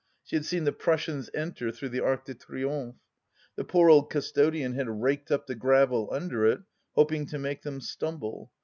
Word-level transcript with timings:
She 0.23 0.35
had 0.35 0.45
seen 0.45 0.63
the 0.63 0.71
Prussians 0.71 1.29
enter 1.35 1.71
through 1.71 1.89
the 1.89 1.99
Arc 1.99 2.25
de 2.25 2.33
Triomphe. 2.33 2.95
The 3.55 3.63
poor 3.63 3.87
old 3.87 4.09
custodian 4.09 4.73
had 4.73 4.89
raked 4.89 5.29
up 5.31 5.45
the 5.45 5.53
gravel 5.53 6.09
under 6.11 6.43
it, 6.47 6.61
hoping 6.95 7.27
to 7.27 7.37
make 7.37 7.61
them 7.61 7.79
stumble. 7.81 8.51